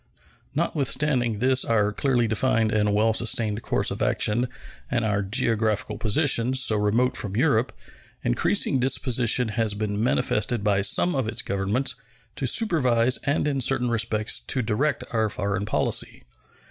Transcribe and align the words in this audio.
Notwithstanding 0.55 1.37
this 1.37 1.63
our 1.63 1.91
clearly 1.91 2.27
defined 2.27 2.71
and 2.71 2.91
well 2.91 3.13
sustained 3.13 3.61
course 3.61 3.91
of 3.91 4.01
action 4.01 4.47
and 4.89 5.05
our 5.05 5.21
geographical 5.21 5.99
position, 5.99 6.55
so 6.55 6.75
remote 6.77 7.15
from 7.15 7.35
Europe, 7.35 7.71
increasing 8.23 8.79
disposition 8.79 9.49
has 9.49 9.75
been 9.75 10.03
manifested 10.03 10.63
by 10.63 10.81
some 10.81 11.13
of 11.13 11.27
its 11.27 11.43
Governments 11.43 11.93
to 12.35 12.47
supervise 12.47 13.17
and 13.25 13.47
in 13.47 13.61
certain 13.61 13.91
respects 13.91 14.39
to 14.39 14.63
direct 14.63 15.03
our 15.11 15.29
foreign 15.29 15.67
policy. 15.67 16.23